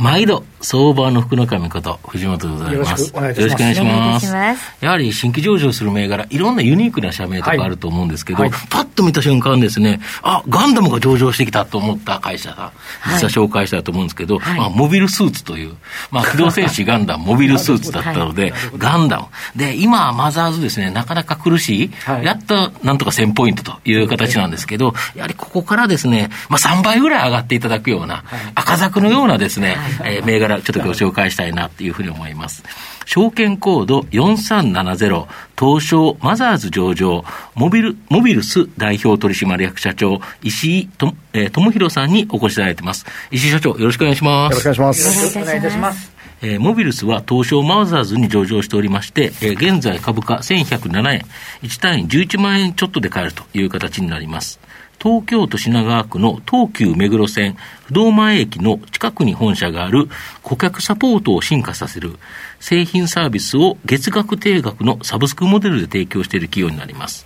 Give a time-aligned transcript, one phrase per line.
[0.00, 2.88] 毎度、相場の福の神こと、藤本でございます。
[2.88, 4.34] よろしくお願いします。
[4.80, 8.50] やはり新規上場する銘柄、いろんなユニークな社名とかあると思うんですけど、はい。
[8.50, 12.72] はい、パッと見た瞬間ですね、あ、ガンダムが上場してきたと思った会社さ
[13.08, 15.74] ん、実は紹介したと思うんですけど、はい、まあ、モビルスーツという、
[16.10, 19.26] まあ、機動戦士ガンダム、 モビルスーツだったので、ガンダム。
[19.54, 21.90] で、今はマザーズですね、なかなか苦しい、
[22.22, 28.24] やっとなんとか1000ポイントという形なんですけど、やはりここからですね、まあ、3倍ぐらい上がっていただくような、
[28.54, 32.62] 赤桜のようなですね、 えー、銘柄、ちょっとご紹介したいなっていうふうに思います。
[33.06, 35.26] 証券コード4370、
[35.58, 37.24] 東証マザーズ上場、
[37.54, 43.04] モビル、モビルス代表取締役社長、石井と、えー、智弘さんにお越しいただいてます。
[43.30, 44.66] 石井社長、よろしくお願いします。
[44.66, 45.18] よろしくお願いします。
[45.18, 46.20] よろしくお願いいたします。
[46.42, 51.26] えー、モビルスは東証マザーズに上場しておりまして、えー、現在株価1107円、
[51.62, 54.58] 1単位11万円ちょっとで買えるという形になります。
[55.02, 60.08] 東京都品川区の東急目黒線不動前駅の近くに本社がある
[60.42, 62.18] 顧客サポートを進化させる
[62.60, 67.24] 製品サービスを月額定額のサブスクモデルで提供している企業になります。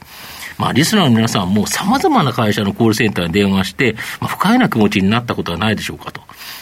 [0.59, 6.21] まあ、リスナーの皆さんも様々な会社のコールセンターに電話して、まあ、不快な気持ちになったことはないでしょうかと。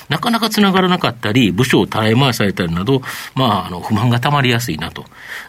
[0.09, 3.03] なかなか繋がらなかったり、部署をたらい回されたりなど、
[3.35, 5.05] まあ、あの、不満が溜まりやすいなと。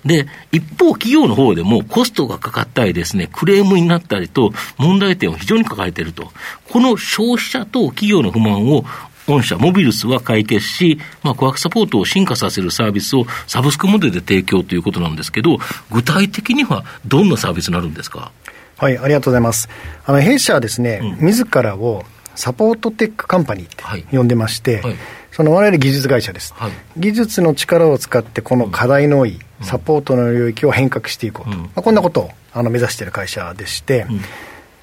[0.05, 6.31] で、一方、企業の方でもコストがかかったりですね、クレームになったりと、問題点を非常に抱えていると。
[6.69, 8.85] この消費者と企業の不満を
[9.27, 15.57] 御社モビルスは解決し、まあ、顧客サポートを進化させるサービスをサブスクモデルで提供ということなんですけど、
[15.91, 18.31] 具体的にはどんなサービスになるんですか？
[18.77, 19.69] はい、ありがとうございます。
[20.05, 22.03] あの、弊社はですね、うん、自らを
[22.35, 24.83] サポートテックカンパニーって呼んでまして、はい。
[24.83, 24.95] はい、
[25.31, 34.21] その我々技術会社です、はい、技術の力を使ってこの課題の多いサポートの領域を変革していこうと、うん、まあ、こんなことをあの目指している会社でして、うん、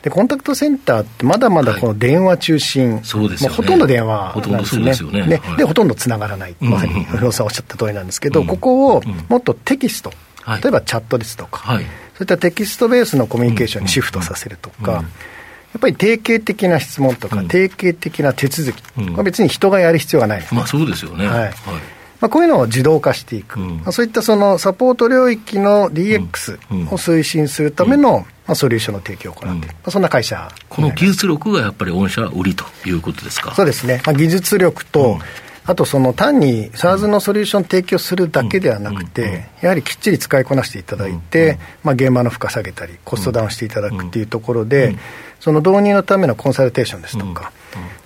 [0.03, 5.41] でコンタクトセンターってまだまだこの電話中心、はい、ね、ほとんど電話なんですね、ほね。
[5.59, 10.11] でほとんどつながらない、まさに不動さんおっしゃった通りなんですけど、ここをもっとテキスト、
[10.47, 11.83] 例えばチャットですとか、そうい
[12.23, 15.01] ったテキストベースのコミュニケーションにシフトさせるとか、や
[15.79, 20.49] っぱり定型的な質問とか、定型的な手続き、うん、まあ、別に人がやる必要がない。
[20.51, 21.53] まあ、そうですよね、はい
[22.21, 26.55] まあ、こういうのを自動化していく、うん、まあ、そういったそのサポート領域の DX
[26.93, 33.55] を推進するための、まあ、ソリューションの提供を行っている、まあ、そんな会社この技術力がやっぱり御社売りということですか？
[33.55, 35.19] そうですね、まあ、技術力と、
[35.67, 44.97] あとその単に SARS のソリューション提供するだけではなくて、やはりきっちり使いこなしていただいて、まあ、現場の負荷下げたり、コストダウンしていただくっていうところで、
[45.39, 47.53] その導入のためのコンサルテーションですとか、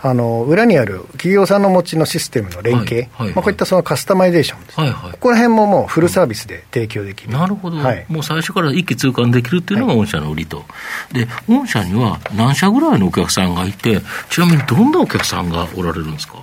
[0.03, 10.65] あの裏にある企業さんの持ちのシステムの連携、まあ、こういったそのカスタマイゼーションです、はいはい、ここら辺ももうフルサービスで提供できる、なるほど、はい、もう最初から一気通貫できるっていうのが御社の売りと、
[11.13, 16.35] で御社には何社ぐらいのお客さんがいて、ちなみにどんなお客さんがおられるんですか？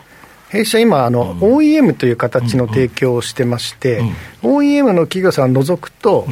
[0.51, 4.07] 弊社今あの、うん、OEM という形の提供をしてまして、うん。
[4.07, 6.27] うん、OEM の企業さんを除くと、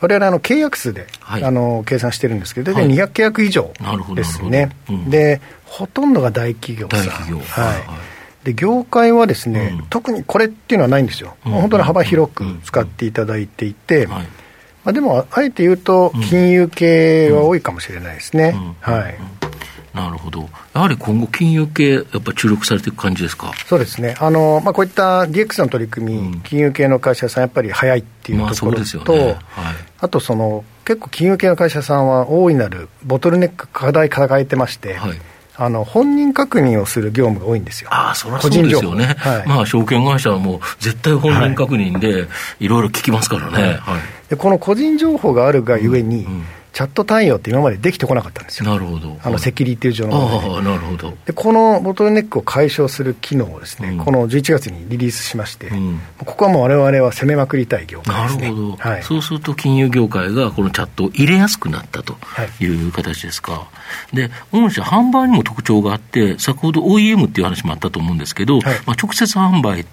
[0.00, 3.72] われわれ契約数で、はい、あの計算してるんですけど、大体200契約以上
[4.14, 4.70] ですね、
[5.08, 7.38] でほとんどが大企業さん。
[7.38, 8.44] はい。
[8.44, 14.24] で業界はですね、うん、特にこれっていうのはないんですよ、うん、本当に幅広く使っていただいていて、ま
[14.86, 18.56] あ、でも、あえて言うと、金融系は多いかもしれないですね。
[18.80, 19.39] はい
[19.94, 23.52] なるほど、やはり今後、金融系、やっぱ注力されていく感じですか？
[23.66, 29.24] そうですね、あのまあ、こういった DX の取り組み、うん、金融系の会社さん、やっぱり早いっていうところと、ね。
[29.24, 29.36] はい、
[30.00, 34.94] あとその、結構、金融系の会社さんは大いなるボトルネック、課題抱えてまして。
[34.94, 35.20] はい。
[35.56, 37.90] あの本人確認をする業務が多いんですよ。
[37.92, 39.14] ああ、そりゃそうですよね。
[39.18, 42.28] はい、まあ、証券会社はもう絶対本人確認で、
[42.60, 43.78] いろいろ聞きますからね。
[43.82, 44.00] はい、
[44.30, 48.70] でこの個人情報があるがゆえに、うんうんチャット対応って今までできてこなかったんですよ。
[48.70, 49.16] なるほど。
[49.22, 51.16] あのセキュリティ上の、あなるほど。
[51.26, 58.42] で、このボトルネックを解消する機能をですね、うん、この11月にリリースしまして、うん、ここはもう我々は攻めまくりたい業界ですね。
[58.42, 58.76] なるほど。
[58.76, 62.16] はい、そうすると金融業界がこのチャットを入れやすくなったと
[62.60, 63.52] いう形ですか。
[63.52, 63.66] は
[64.12, 69.84] い、で、御社販売にも特徴があって、先ほど OEM っていう話もあったと思うんですけど、はい、まあ、直接販売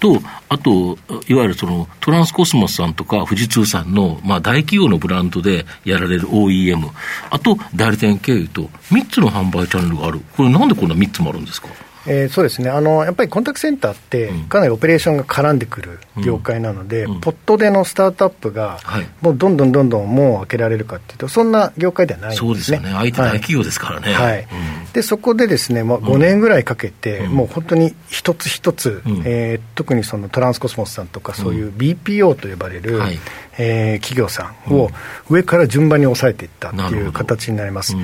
[0.00, 0.98] と、あと、
[1.28, 6.88] いわゆるそのトランスコスモスさんとか富士通さんの、まあ、大企業のブランドでやられる OEM、
[7.30, 11.68] あと代理店経由と、3つの販売チャンネルがある、これ、なんでこんな3つもあるんですか？
[12.06, 12.70] えー、そうですね。
[12.70, 18.78] あの、やっぱりコンタクトセンターって、かなりオペレーションが絡んでくる業界なので、うん、ポットでのスタートアップが、
[19.20, 22.48] もうどんどんどんどん門を開けられるかっていうと、そんな業界ではないんですね。
[22.48, 24.12] そうですよね、相手大企業ですからね。
[24.12, 24.46] はい、はい。
[24.92, 33.18] でそこでですね、まあ、5年ぐらいかけて、うん、もう本当に一つ一つ、うん、えー、特にそのトランスコスモスさんとか、そういう BPO と呼ばれる、はい、
[33.58, 34.90] えー、企業さんを
[35.30, 37.96] 上から順番に抑えていったっていう形になります。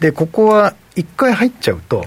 [0.00, 2.04] でここは1回入っちゃうと、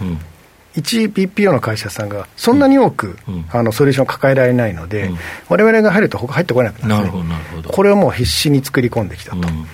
[0.76, 5.12] 1 BPO の会社さんがそんなに多く、うん、あのソリューションを抱えられないので、
[5.50, 9.44] われわれが入ると、他入ってこなくなるんですね、これをもう必死に作り込んできたと、うん。
[9.46, 9.68] うん、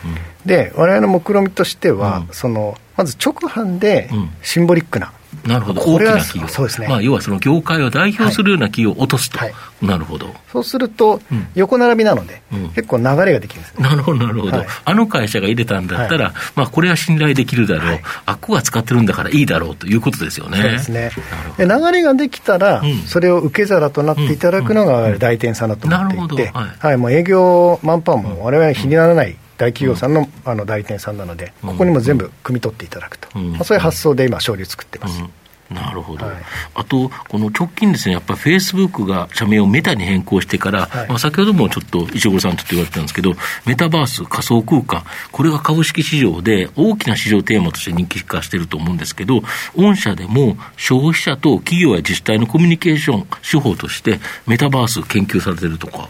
[0.46, 4.10] で、われわれの目論見としては、うん、そのまず直販で
[4.42, 5.14] シンボリックな
[5.46, 6.88] なるほど、大きな企業、そうですね。
[6.88, 9.54] まあ、要はその業界を代表するような企業を落とすと、はい。
[9.82, 10.34] なるほど。
[10.52, 11.22] そうすると、
[11.56, 20.58] 横並びなので、うん、結構流れができるんです、ね、なるほど、なるほど、はい、あの会社が入れたんだったら、はい、まあ、これは信頼できるだろう、はい、あっこが使ってるんだからいいだろうということですよね。
[20.58, 21.12] そうですね。
[21.58, 26.98] で流れができたら、うん、それを受け皿となっていただくのが代店さんだと思っていて、はい。
[26.98, 29.36] もう営業マンパワーもわれわれ比にならない。
[29.60, 35.22] 大企業さんの,、あの代理店さんなので、ここにも全部汲み取っていただくと、まあ、そういう発想で今、勝利を作ってます。
[35.70, 36.36] なるほど、はい、
[36.76, 43.36] あと、この直近ですね、やっぱりフェイスブックが社名をメタに変更してから、はい、まあ、先ほどもちょっと石黒さんと言われてたんですけど、
[43.66, 49.42] メタバース、仮想空間、これが株式市場で大きな市場テーマとして人気化していると思うんですけど、
[49.76, 56.10] 御社でも消費者と企業や自治体のコミュニケーション手法として、メタバース研究されてるとか。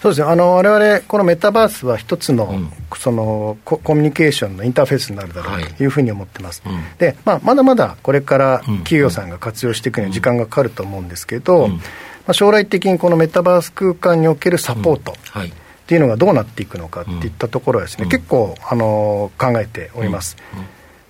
[0.00, 5.86] そうですね、あの我々このメタバースは一つのうん、そのココミュニケーションのインターフェースになるだろうとい。
[5.86, 11.80] うふうに思ってます、はい、でまあ、まだまだこれから企業さんが活用していくには時間がかかると思うんですけど、うん、ま
[12.28, 15.52] あ、将来的にこのメタバース空間におけるサポート、はい、っ
[15.86, 20.36] ていうのがどうなっていくのかっていったところはですね、結構あの考えております。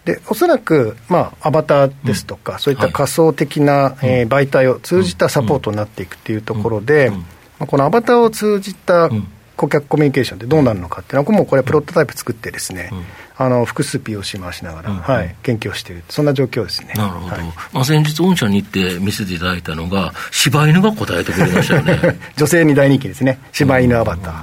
[0.04, 7.12] でおそらく、まあ、アバターですとか、そういった仮想的な、えー、媒体を通じたサポートになっていくっていうところで、
[7.58, 9.10] このアバターを通じた
[9.56, 12.90] 顧客コミュニケーションってどうなるのかっていうのは、もうこれ、プロトタイプ作ってですね、
[13.36, 16.94] あの複数 POC 回しながら、はい、研究をしている、そんな状況ですね。
[16.96, 17.34] なるほど。
[17.34, 22.18] はい、まあ、先日、御社に行って見せていただいたのが、柴犬が答えてくれましたよね。
[22.36, 24.42] 女性に大人気ですね、柴犬アバター。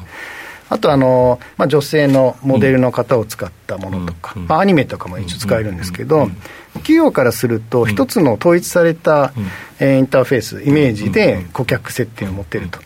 [0.67, 6.29] あとあの、まあ、女性のモデルの方を使ったものとか、まあ、アニメとかも一応使えるんですけど、
[6.73, 9.31] 企業からすると、一つの統一された、
[9.79, 12.79] えインターフェース、イメージで顧客接点を持っていると。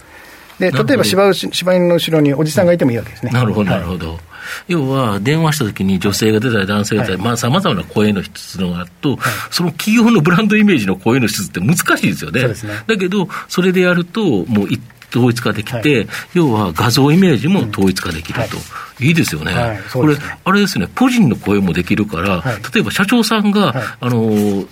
[0.60, 3.32] で例えば柴柴犬の後ろにおじさんがいてもいいわけですね。
[3.32, 4.10] なるほど、なるほど。
[4.10, 4.20] はい、
[4.68, 9.20] 要は、電話したときに女性が出たり男性が出たり、はい、さまざ、まな声の質のがあると、はい、
[9.52, 12.48] その企業のブランドイメージの声の質って難しいですよね。
[12.48, 12.54] ね。
[12.88, 18.58] だけど、それでやると、もう一統一化できて、はい、要は画像イメージも統一化できると、うんは
[19.02, 24.66] い、いいですよね、はい、これ、あれですね、個人の声もできるから、例えば社長さんが、あの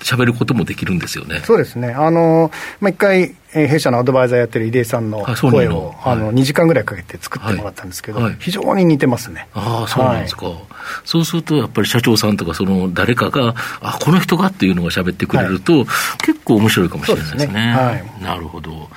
[0.00, 1.42] 喋ることもできるんですよね。
[1.44, 1.92] そうですね。
[1.92, 2.50] あの、
[2.80, 9.48] まあ、一回、えー、弊社のアドバイザーやってる井出さんの声を、あの、2時間ぐらいかけて作ってもらったんですけど、はい、非常に似てますね。
[9.54, 10.46] ああ、そうなんですか。
[10.46, 10.56] はい、
[11.04, 15.86] そうすると、やっぱり社長さんとか、その、誰かが、あ、この人がっていうのが喋ってくれると、はい、
[16.24, 17.46] 結構面白いかもしれないですね。
[17.46, 18.88] すねはい、なるほど。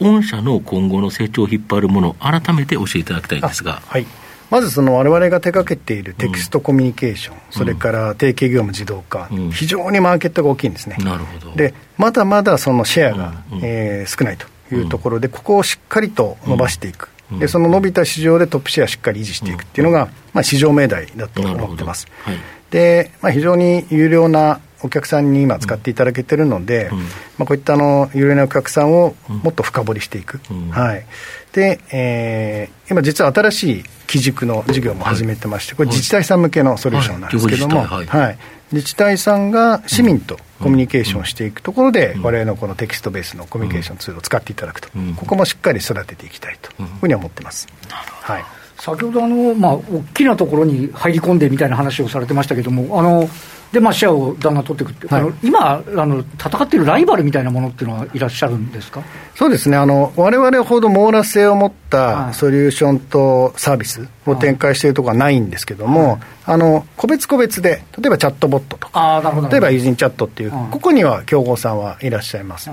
[0.00, 3.82] 御社の今後の成長を引っ張るもの、改めて教えていただきたいんですが。
[3.86, 4.06] はい。
[4.50, 10.96] まずその我々が手掛けているテキストコミュニケーション、うん、それから提携業務自動化、うん、非常にマーケットが大きいんですね。
[11.00, 11.54] なるほど。
[11.54, 22.06] でまだまだそのシェアが、うん、えー、少ないというところで、ここをしっかりと伸ばしていく、でその伸びた市場でトップシェアしっかり維持していくっていうのが、まあ、市場命題だと思ってます。
[22.22, 22.36] はい、
[22.70, 27.04] で、まあ、非常に有料なお客さんに今使っていただけてるので、うん、ま
[27.40, 31.04] あ、こういったあの有料なお客さんをもっと深掘りしていく、うん、はい、
[31.52, 38.38] で、えー、今実は新しい基軸の事業も始めてまして、これ自治体さん向けのソリューションなんですけども、はい、はい、
[38.72, 47.66] 自治体さんが市民とコミュニケーションしていくところで、われわれのこのテキストベースのコミュニケーションツールを使っていただくと、ここもしっかり育てていきたいというふうに思ってます。
[47.90, 48.44] はい。
[48.78, 53.28] 先ほどあの、まあ、大きなところに入り込んでみたいな話をされてましたけども、あの
[53.76, 59.02] で、まあ、シェアをだんだん取っていくって、はい、あの今あの、戦っているライバルみたいなものっていうのはいらっしゃるんですか？
[59.34, 72.70] そうですね、われわれほど網羅性を持ったソリューションとサービスを展開しているところはないんですけども、はい、あの個別個別で、例えばチャットボットとか、例えば友人チャットっていう、ここには競合さんはいらっしゃいます。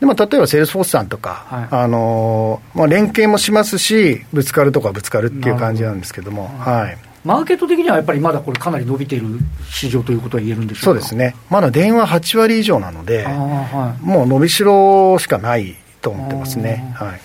[0.00, 6.50] でも例えば Salesforce さんとか、はい、あのまあ、連携もしますし、ぶつかるとかぶつかるっていう感じなんですけども。
[6.64, 9.26] どはいマーケット的にはやっぱりまだこれ、かなり伸びている
[9.68, 16.94] 市場ということは言えるんでしょうそうですね、まだ電話8割以上なので、はい、もう伸びしろしかないと思ってますね。
[16.94, 17.20] はい。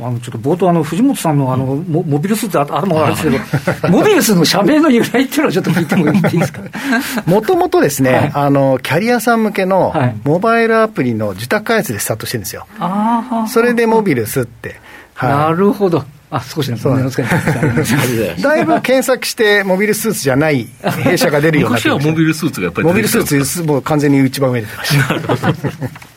[0.00, 6.60] あのちょっと冒頭あの藤本さんのあのモモビルスーツ頭があるんですけど、 モビルスの社名の由来っていうのをちょっと聞いてもいいですか？
[7.24, 12.66] もともとですね、はい、あのキャリアさん向けのモバイルアプリの自宅開発でスタートしてるんですよ。
[12.78, 14.76] はい、それでモビルスって。
[15.14, 16.04] はい、なるほど。
[16.30, 17.22] あ少しそうなんです
[18.42, 20.68] だいぶ検索して、モビルスーツじゃない
[21.02, 26.08] 弊社が出るようになって昔はモビルスーツがやっぱりモビルスーツ、もう完全に一番上に出てました。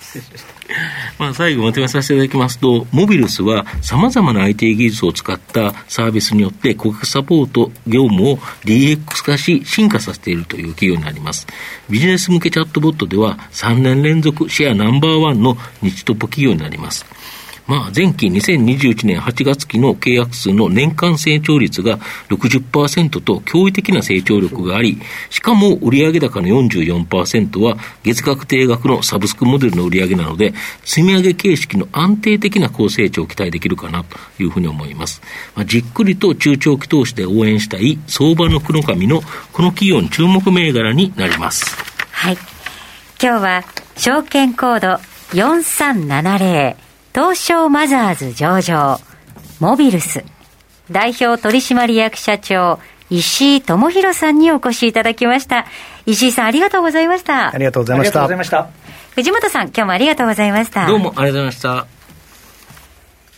[1.18, 11.48] まあ、最後まとめさせていただきますと、モビルスは様々な IT 技術を使ったサービスによって顧客サポート業務を DX 化し進化させているという企業になります。
[11.90, 17.06] ビジネス向けチャットボットでは3年連続シェアナンバーワンの日トップ企業になります。
[17.72, 25.00] まあ、前期2021年8月期の契約数の年間成長率が60%と驚異的な成長力があり、
[25.30, 35.22] しかも売上高の44%は月額定額のサブスクモデルの売上なので、積み上げ形式の安定的な高成長を期待できるかなというふうに思います。
[35.56, 39.22] まあ、じっくりと中長期投資で応援したい相場の黒髪の
[39.54, 41.74] この企業に注目銘柄になります。
[42.12, 42.38] はい。
[43.24, 43.64] 今日は
[43.96, 45.02] 証券コード
[45.38, 49.00] 4370東証マザーズ上場、
[49.60, 50.24] モビルス、
[50.90, 55.66] 代表取締役社長、石井智弘さんにお越しいただきました。
[56.06, 57.54] 石井さん、ありがとうございました。
[57.54, 58.24] ありがとうございました。
[58.24, 59.12] ありがとうございました。
[59.16, 60.88] 藤本さん、今日もありがとうございました。
[60.88, 61.86] どうもありがとうございました。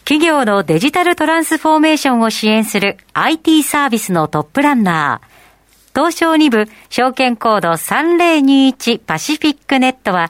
[0.05, 10.29] 企業のデジタルトランスフォーメーションを支援する IT サービスのトップランナー、東証2部証券コード3021パシフィックネットは、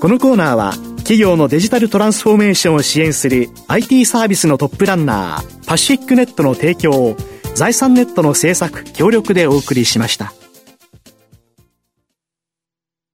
[0.00, 7.16] このコーナーは企業のデジタルトランスフォーメーションを支援する IT サービスのトップランナーパシフィックネットの提供を
[7.54, 10.32] 財産ネットの制作協力でお送りしました。